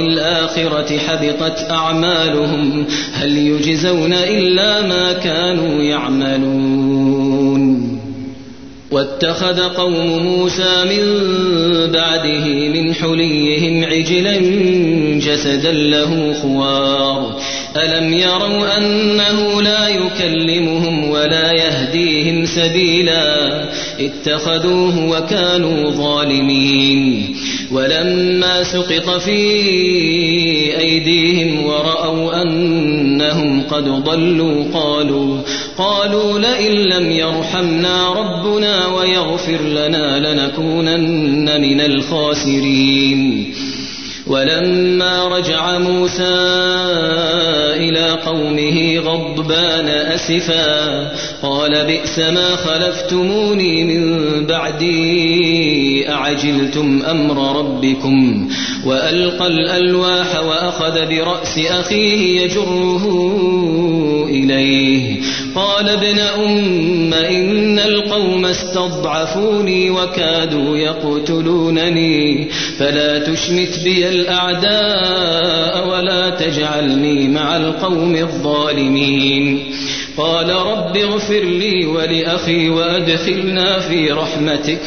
الآخرة 0.00 0.98
حبطت 0.98 1.70
أعمالهم 1.70 2.86
هل 3.12 3.38
يجزون 3.38 4.12
إلا 4.12 4.82
ما 4.82 5.12
كانوا 5.12 5.82
يعملون. 5.82 7.24
واتخذ 8.90 9.60
قوم 9.60 10.22
موسى 10.22 10.84
من 10.84 11.04
بعده 11.92 12.46
من 12.68 12.94
حليهم 12.94 13.84
عجلا 13.84 14.36
جسدا 15.18 15.72
له 15.72 16.34
خوار. 16.42 17.40
ألم 17.76 18.12
يروا 18.12 18.78
أنه 18.78 19.62
لا 19.62 19.88
يكلمهم 19.88 21.10
ولا 21.10 21.52
يهديهم 21.52 22.46
سبيلا؟ 22.46 23.64
اتخذوه 24.00 25.08
وكانوا 25.10 25.90
ظالمين. 25.90 27.36
ولما 27.72 28.62
سقط 28.62 29.10
في 29.20 29.40
أيديهم 30.78 31.64
ورأوا 31.64 32.42
أنهم 32.42 33.62
قد 33.62 33.84
ضلوا 33.84 34.64
قالوا 34.74 35.40
قالوا 35.78 36.38
لئن 36.38 36.72
لم 36.72 37.10
يرحمنا 37.10 38.12
ربنا 38.12 38.86
ويغفر 38.86 39.60
لنا 39.62 40.34
لنكونن 40.34 41.60
من 41.60 41.80
الخاسرين. 41.80 43.54
ولما 44.26 45.28
رجع 45.28 45.78
موسى 45.78 46.34
إلى 47.76 48.10
قومه 48.10 48.98
غضبان 48.98 49.88
أسفا 49.88 51.12
قال 51.44 51.86
بئس 51.86 52.18
ما 52.18 52.56
خلفتموني 52.56 53.84
من 53.84 54.46
بعدي 54.46 56.08
أعجلتم 56.08 57.02
أمر 57.02 57.58
ربكم؟ 57.58 58.48
وألقى 58.86 59.46
الألواح 59.46 60.44
وأخذ 60.44 61.06
برأس 61.06 61.58
أخيه 61.58 62.40
يجره 62.40 63.04
إليه. 64.28 65.20
قال 65.54 65.88
ابن 65.88 66.18
أم 66.18 67.14
إن 67.14 67.78
القوم 67.78 68.46
استضعفوني 68.46 69.90
وكادوا 69.90 70.76
يقتلونني 70.76 72.48
فلا 72.78 73.18
تشمت 73.18 73.84
بي 73.84 74.08
الأعداء 74.08 75.88
ولا 75.88 76.30
تجعلني 76.30 77.28
مع 77.28 77.56
القوم 77.56 78.16
الظالمين. 78.16 79.64
قال 80.16 80.50
رب 80.50 80.96
اغفر 80.96 81.40
لي 81.40 81.86
ولأخي 81.86 82.68
وأدخلنا 82.68 83.80
في 83.80 84.10
رحمتك. 84.10 84.80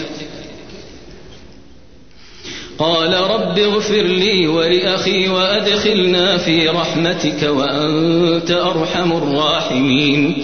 قال 2.80 3.14
رب 3.14 3.60
اغفر 3.60 4.02
لي 4.02 4.48
ولأخي 4.48 5.28
وأدخلنا 5.28 6.38
في 6.38 6.68
رحمتك 6.68 7.44
وأنت 7.44 8.52
أرحم 8.52 9.12
الراحمين. 9.12 10.44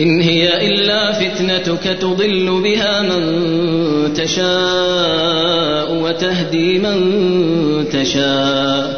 إن 0.00 0.20
هي 0.20 0.66
إلا 0.66 1.12
فتنتك 1.12 1.82
تضل 2.00 2.60
بها 2.62 3.02
من 3.02 3.22
تشاء 4.14 5.94
وتهدي 5.94 6.78
من 6.78 6.98
تشاء. 7.88 8.97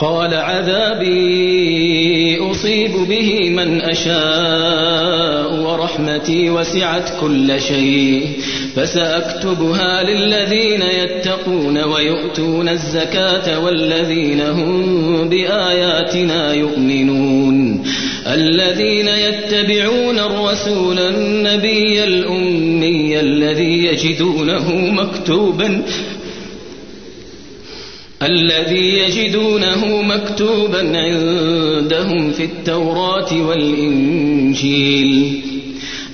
قال 0.00 0.34
عذابي 0.34 1.88
أصيب 2.50 2.92
به 3.08 3.50
من 3.50 3.80
أشاء 3.80 5.54
ورحمتي 5.54 6.50
وسعت 6.50 7.20
كل 7.20 7.60
شيء 7.60 8.26
فسأكتبها 8.76 10.02
للذين 10.02 10.82
يتقون 10.82 11.78
ويؤتون 11.78 12.68
الزكاة 12.68 13.64
والذين 13.64 14.40
هم 14.40 15.28
بآياتنا 15.28 16.52
يؤمنون 16.54 17.84
الذين 18.26 19.08
يتبعون 19.08 20.18
الرسول 20.18 20.98
النبي 20.98 22.04
الأمي 22.04 23.20
الذي 23.20 23.84
يجدونه 23.84 24.76
مكتوبا 24.76 25.82
الذي 28.22 28.98
يجدونه 28.98 30.02
مكتوبا 30.02 30.98
عندهم 30.98 32.30
في 32.30 32.44
التوراة 32.44 33.42
والإنجيل. 33.48 35.40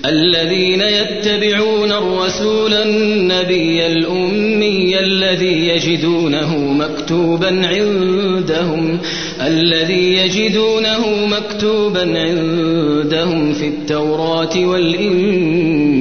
الذين 0.04 0.80
يتبعون 0.80 1.92
الرسول 1.92 2.74
النبي 2.74 3.86
الأمي 3.86 4.98
الذي 4.98 5.68
يجدونه 5.68 6.58
مكتوبا 6.58 7.66
عندهم 7.66 8.98
الذي 9.40 10.14
يجدونه 10.14 11.26
مكتوبا 11.26 12.00
عندهم 12.00 13.52
في 13.52 13.68
التوراة 13.68 14.66
والإنجيل. 14.66 15.94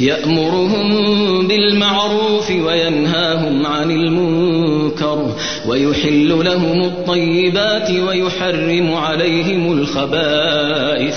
يأمرهم 0.00 1.48
بالمعروف 1.48 2.50
وينهاهم 2.50 3.66
عن 3.66 3.90
المنكر 3.90 5.36
ويحل 5.66 6.28
لهم 6.44 6.84
الطيبات 6.84 7.90
ويحرم 7.90 8.94
عليهم 8.94 9.72
الخبائث. 9.72 11.16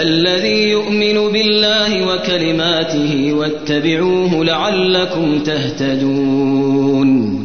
الذي 0.00 0.70
يؤمن 0.70 1.32
بالله 1.32 2.06
وكلماته 2.06 3.32
واتبعوه 3.32 4.44
لعلكم 4.44 5.38
تهتدون. 5.38 7.40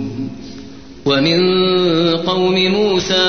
ومن 1.06 1.40
قوم 2.16 2.56
موسى 2.56 3.28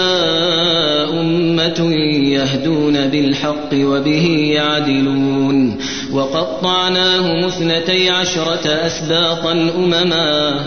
أمة 1.20 1.93
يهدون 2.24 3.07
بالحق 3.07 3.74
وبه 3.74 4.27
يعدلون. 4.55 5.77
وقطعناهم 6.12 7.45
اثنتي 7.45 8.11
عشرة 8.11 8.66
أسباطا 8.66 9.53
أمما. 9.53 10.66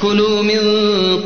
كلوا 0.00 0.42
من 0.42 0.58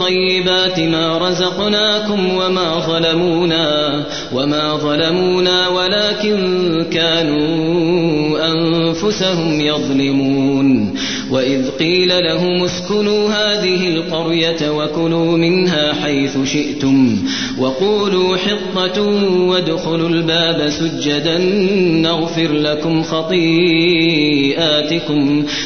طيبات 0.01 0.81
ما 0.81 1.18
رزقناكم 1.18 2.35
وما 2.37 2.79
ظلمونا 2.87 4.05
وما 4.33 4.77
ظلمونا 4.77 5.68
ولكن 5.68 6.39
كانوا 6.93 8.39
أنفسهم 8.53 9.61
يظلمون 9.61 10.95
وإذ 11.31 11.70
قيل 11.70 12.25
لهم 12.25 12.62
اسكنوا 12.62 13.29
هذه 13.29 13.89
القرية 13.89 14.70
وكلوا 14.70 15.37
منها 15.37 15.93
حيث 15.93 16.39
شئتم 16.45 17.18
وقولوا 17.59 18.37
حطة 18.37 19.03
وادخلوا 19.49 20.09
الباب 20.09 20.68
سجدا 20.70 21.39
نغفر 22.03 22.53
لكم 22.53 23.03
خطيئاتكم 23.03 23.43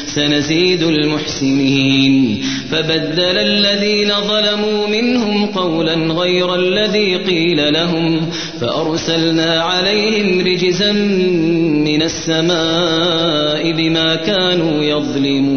سنزيد 0.05 0.83
المحسنين 0.83 2.41
فبدل 2.71 3.37
الذين 3.37 4.11
ظلموا 4.27 4.87
منهم 4.87 5.45
قولا 5.45 5.93
غير 5.93 6.55
الذي 6.55 7.15
قيل 7.15 7.73
لهم 7.73 8.29
فأرسلنا 8.61 9.61
عليهم 9.61 10.39
رجزا 10.39 10.91
من 11.87 12.01
السماء 12.01 13.71
بما 13.71 14.15
كانوا 14.15 14.83
يظلمون 14.83 15.56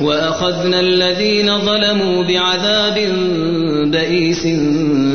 وأخذنا 0.00 0.80
الذين 0.80 1.58
ظلموا 1.58 2.22
بعذاب 2.24 2.94
بئيس 3.90 4.46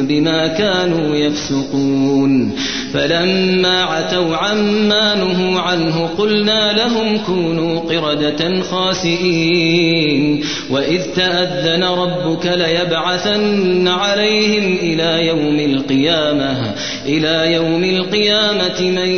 بما 0.02 0.48
كانوا 0.48 1.16
يفسقون. 1.16 2.52
فلما 2.94 3.82
عتوا 3.82 4.36
عما 4.36 5.16
نهوا 5.16 5.60
عنه 5.60 6.10
قلنا 6.18 6.74
لهم 6.74 7.18
كونوا 7.18 7.80
قردة 7.80 8.62
خاسئين. 8.62 10.44
وإذ 10.70 11.02
تأذن 11.16 11.84
ربك 11.84 12.46
ليبعثن 12.46 13.88
عليهم 13.88 14.78
إلى 14.82 15.28
يوم 15.28 15.60
القيامة. 15.60 16.74
إلى 17.06 17.54
يوم 17.54 17.84
القيامة 17.84 18.82
من 18.82 19.10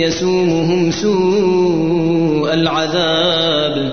يسومهم 0.00 0.90
سوء 0.90 2.54
العذاب. 2.54 3.92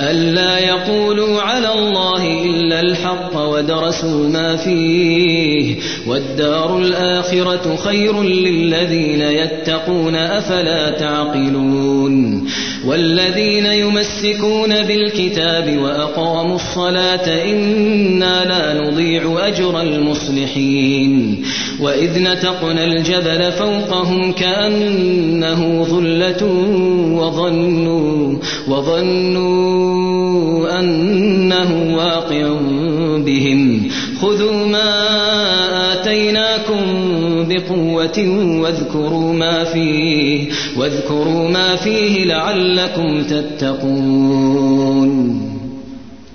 ألا 0.00 0.58
يقولوا 0.58 1.40
على 1.40 1.72
الله 1.72 2.44
إلا 2.44 2.80
الحق 2.80 3.36
ودرسوا 3.36 4.28
ما 4.28 4.56
فيه 4.56 5.76
والدار 6.06 6.78
الآخرة 6.78 7.76
خير 7.76 8.22
للذين 8.22 9.20
يتقون 9.20 10.16
أفلا 10.16 10.90
تعقلون 10.90 12.46
والذين 12.86 13.66
يمسكون 13.66 14.82
بالكتاب 14.82 15.78
وأقاموا 15.78 16.56
الصلاة 16.56 17.50
إنا 17.50 18.44
لا 18.44 18.82
نضيع 18.82 19.46
أجر 19.46 19.80
المصلحين 19.80 21.44
وإذ 21.80 22.22
نتقنا 22.22 22.84
الجبل 22.84 23.52
فوقهم 23.52 24.32
كأنه 24.32 25.84
ظلة 25.84 26.44
وظنوا 27.14 28.38
وظنوا 28.68 29.89
أنه 30.78 31.96
واقع 31.96 32.60
بهم. 33.18 33.88
خذوا 34.20 34.66
ما 34.66 34.90
آتيناكم 35.92 36.80
بقوة 37.48 38.18
واذكروا 38.60 39.32
ما 39.32 39.64
فيه 39.64 40.48
واذكروا 40.76 41.48
ما 41.48 41.76
فيه 41.76 42.24
لعلكم 42.24 43.22
تتقون. 43.22 44.70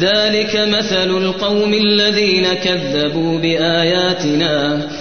ذلك 0.00 0.56
مثل 0.56 1.10
القوم 1.10 1.74
الذين 1.74 2.54
كذبوا 2.54 3.38
بآياتنا 3.38 4.86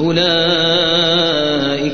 أولئك 0.00 0.24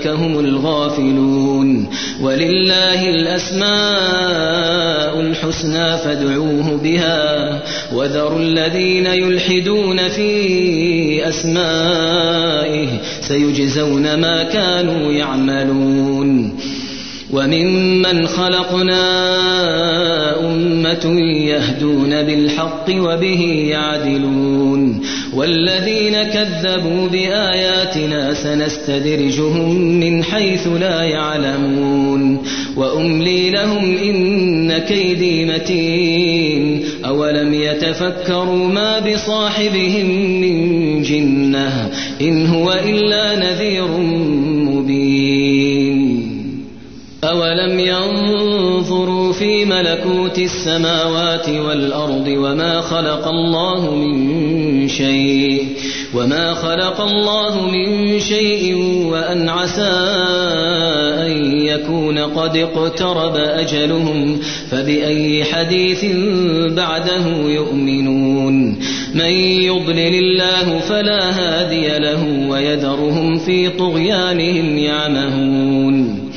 هم 0.06 0.38
الغافلون 0.38 1.90
ولله 2.22 3.10
الأسماء 3.10 4.80
الحسنى 5.20 5.98
فادعوه 5.98 6.76
بها 6.76 7.62
وذروا 7.94 8.38
الذين 8.38 9.06
يلحدون 9.06 10.08
في 10.08 11.28
أسمائه 11.28 12.88
سيجزون 13.20 14.14
ما 14.14 14.42
كانوا 14.42 15.12
يعملون 15.12 16.58
وممن 17.32 18.26
خلقنا 18.26 19.00
أمة 20.46 21.20
يهدون 21.46 22.22
بالحق 22.22 22.86
وبه 22.90 23.42
يعدلون 23.70 25.00
والذين 25.34 26.22
كذبوا 26.22 27.08
بآياتنا 27.08 28.34
سنستدرجهم 28.34 29.74
من 30.00 30.24
حيث 30.24 30.68
لا 30.80 31.02
يعلمون 31.02 32.42
وأملي 32.76 33.50
لهم 33.50 33.96
إن 33.96 34.78
كيدي 34.78 35.44
متين 35.44 36.84
أولم 37.06 37.54
يتفكروا 37.54 38.68
ما 38.68 38.98
بصاحبهم 38.98 40.06
من 40.40 41.02
جنة 41.02 41.90
إن 42.20 42.46
هو 42.46 42.72
إلا 42.72 43.50
نذير 43.50 43.88
مبين 44.66 45.59
أولم 47.24 47.80
ينظروا 47.80 49.32
في 49.32 49.64
ملكوت 49.64 50.38
السماوات 50.38 51.48
والأرض 51.48 52.26
وما 52.28 52.80
خلق 52.80 53.28
الله 53.28 53.94
من 53.94 54.88
شيء 54.88 55.66
وما 56.14 56.54
خلق 56.54 57.00
الله 57.00 57.70
من 57.70 58.20
شيء 58.20 58.76
وأن 59.04 59.48
عسى 59.48 59.92
أن 61.26 61.60
يكون 61.60 62.18
قد 62.18 62.56
اقترب 62.56 63.36
أجلهم 63.36 64.40
فبأي 64.70 65.44
حديث 65.44 66.04
بعده 66.76 67.26
يؤمنون 67.46 68.78
من 69.14 69.32
يضلل 69.64 70.14
الله 70.14 70.78
فلا 70.78 71.30
هادي 71.30 71.98
له 71.98 72.48
ويذرهم 72.48 73.38
في 73.38 73.68
طغيانهم 73.68 74.78
يعمهون 74.78 76.29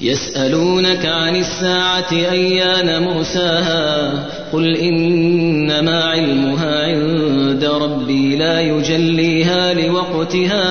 يسألونك 0.00 1.06
عن 1.06 1.36
الساعة 1.36 2.12
أيان 2.12 3.02
مرساها 3.02 4.12
قل 4.52 4.76
إنما 4.76 6.04
علمها 6.04 6.86
عند 6.86 7.64
ربي 7.64 8.36
لا 8.36 8.60
يجليها 8.60 9.74
لوقتها 9.74 10.68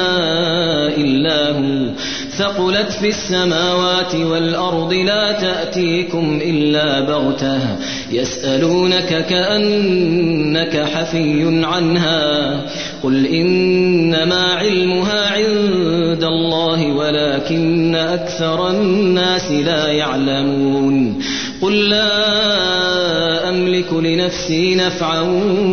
إلا 0.97 1.51
هو 1.51 1.89
ثقلت 2.38 2.91
في 2.91 3.07
السماوات 3.07 4.15
والأرض 4.15 4.93
لا 4.93 5.31
تأتيكم 5.31 6.39
إلا 6.41 6.99
بغتة. 6.99 7.59
يسألونك 8.11 9.25
كأنك 9.29 10.83
حفي 10.93 11.65
عنها. 11.65 12.61
قل 13.03 13.25
إنما 13.25 14.43
علمها 14.53 15.29
عند 15.31 16.23
الله 16.23 16.93
ولكن 16.93 17.95
أكثر 17.95 18.69
الناس 18.69 19.51
لا 19.51 19.88
يعلمون. 19.88 21.21
قل 21.61 21.89
لا 21.89 23.49
أملك 23.49 23.93
لنفسي 23.93 24.75
نفعا 24.75 25.21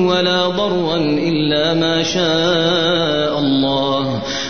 ولا 0.07 0.47
ضرا 0.47 0.97
إلا 0.97 1.75
ما 1.75 2.03
شاء 2.03 3.39
الله. 3.39 4.02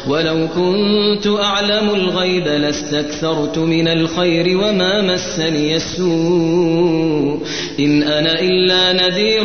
ولو 0.09 0.48
كنت 0.57 1.26
أعلم 1.26 1.90
الغيب 1.94 2.46
لاستكثرت 2.46 3.59
من 3.59 3.88
الخير 3.88 4.59
وما 4.59 5.03
مسني 5.03 5.76
السوء. 5.76 7.38
إن 7.80 8.03
أنا 8.03 8.40
إلا 8.40 8.92
نذير 8.92 9.44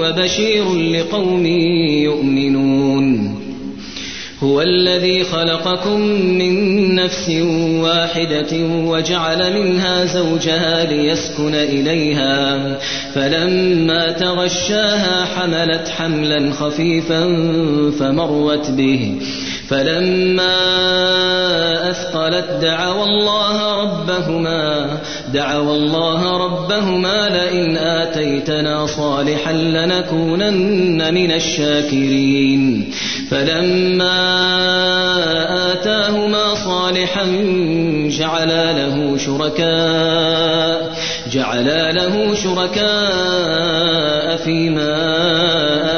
وبشير 0.00 0.74
لقوم 0.74 1.46
يؤمنون. 2.02 3.36
هو 4.42 4.62
الذي 4.62 5.24
خلقكم 5.24 6.00
من 6.38 6.94
نفس 6.94 7.30
واحدة 7.80 8.52
وجعل 8.62 9.62
منها 9.62 10.04
زوجها 10.04 10.84
ليسكن 10.92 11.54
إليها. 11.54 12.78
فلما 13.14 14.10
تغشاها 14.10 15.24
حملت 15.24 15.88
حملا 15.88 16.52
خفيفا 16.52 17.24
فمرت 17.98 18.70
به. 18.70 19.14
فلما 19.68 20.56
أثقلت 21.90 22.50
دعوا 22.62 23.04
الله 23.04 23.82
ربهما 23.82 24.98
دعوا 25.32 25.74
الله 25.74 26.44
ربهما 26.44 27.28
لئن 27.28 27.76
آتيتنا 27.76 28.86
صالحا 28.86 29.52
لنكونن 29.52 31.14
من 31.14 31.30
الشاكرين. 31.32 32.90
فلما 33.30 34.12
آتاهما 35.72 36.54
صالحا 36.54 37.24
جعلا 38.08 38.72
له 38.72 39.16
شركاء 39.18 40.96
جعلا 41.32 41.92
له 41.92 42.34
شركاء 42.34 44.36
فيما 44.36 44.96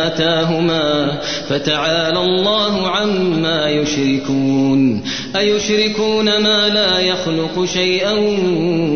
آتاهما 0.06 1.18
فتعالى 1.48 2.20
الله 2.20 2.88
عما 2.88 3.68
يشركون 3.68 5.02
أيشركون 5.36 6.24
ما 6.24 6.68
لا 6.68 6.98
يخلق 6.98 7.64
شيئا 7.64 8.12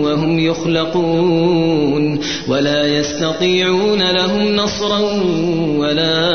وهم 0.02 0.38
يخلقون 0.38 2.20
ولا 2.48 2.86
يستطيعون 2.86 4.10
لهم 4.10 4.56
نصرا 4.56 4.98
ولا 5.76 6.32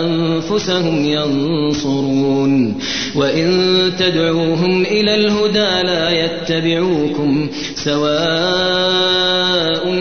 أنفسهم 0.00 1.04
ينصرون 1.04 2.78
وإن 3.16 3.92
تدعوهم 3.98 4.82
إلى 4.82 5.14
الهدى 5.14 5.86
لا 5.86 6.10
يتبعوكم 6.10 7.48
سواء 7.74 9.03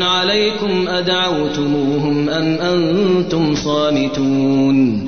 عليكم 0.04 0.88
أدعوتموهم 0.88 2.30
أم 2.30 2.62
أنتم 2.62 3.56
صامتون 3.56 5.08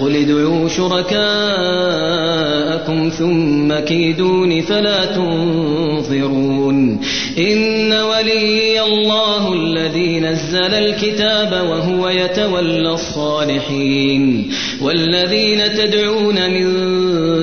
قل 0.00 0.16
ادعوا 0.16 0.68
شركاءكم 0.68 1.24
ثم 3.08 3.74
كيدون 3.78 4.60
فلا 4.60 5.04
تنظرون 5.04 7.00
إن 7.38 7.92
ولي 7.92 8.82
الله 8.82 9.52
الذي 9.52 10.20
نزل 10.20 10.74
الكتاب 10.74 11.52
وهو 11.52 12.08
يتولى 12.08 12.90
الصالحين 12.94 14.50
والذين 14.82 15.74
تدعون 15.74 16.50
من 16.50 16.74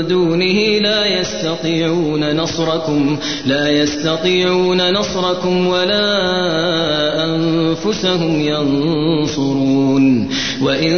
دونه 0.07 0.79
لا 0.79 1.05
يستطيعون 1.05 2.35
نصركم 2.35 3.17
لا 3.45 3.69
يستطيعون 3.69 4.93
نصركم 4.93 5.67
ولا 5.67 6.01
أنفسهم 7.25 8.41
ينصرون 8.41 10.29
وإن 10.61 10.93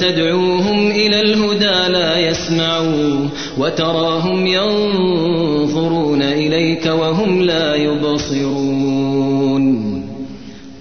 تدعوهم 0.00 0.90
إلى 1.06 1.20
الهدى 1.20 1.92
لا 1.92 2.18
يسمعوا 2.18 3.28
وتراهم 3.58 4.46
ينظرون 4.46 6.22
إليك 6.22 6.86
وهم 6.86 7.42
لا 7.42 7.74
يبصرون. 7.74 9.70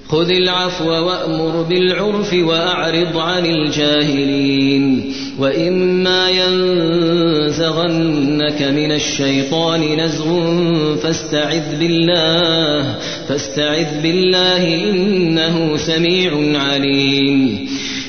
خذ 0.09 0.31
العفو 0.31 0.89
وأمر 0.89 1.61
بالعرف 1.61 2.33
وأعرض 2.33 3.17
عن 3.17 3.45
الجاهلين. 3.45 5.13
وإما 5.39 6.29
ينزغنك 6.29 8.61
من 8.61 8.91
الشيطان 8.91 9.99
نزغ 9.99 10.55
فاستعذ 10.95 11.79
بالله 11.79 12.95
فاستعذ 13.27 14.01
بالله 14.03 14.89
إنه 14.89 15.77
سميع 15.77 16.59
عليم. 16.59 17.69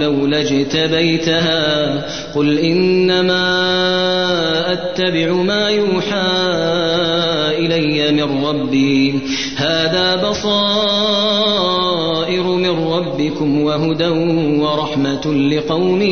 لولا 0.00 0.40
اجتبيتها. 0.40 2.04
قل 2.34 2.58
إنما 2.58 3.42
أتبع 4.72 5.32
ما 5.32 5.68
يوحى 5.68 6.30
إلي 7.58 8.12
من 8.12 8.44
ربي. 8.44 9.20
هذا 9.56 10.30
بصائر 10.30 10.50
من 12.42 12.92
ربكم 12.92 13.62
وهدى 13.62 14.08
ورحمة 14.60 15.34
لقوم 15.34 16.02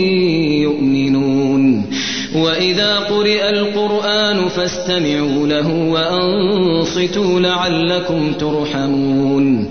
يؤمنون. 0.61 1.85
وإذا 2.37 2.99
قرئ 2.99 3.51
القرآن 3.51 4.49
فاستمعوا 4.49 5.47
له 5.47 5.69
وأنصتوا 5.91 7.41
لعلكم 7.41 8.33
ترحمون. 8.33 9.71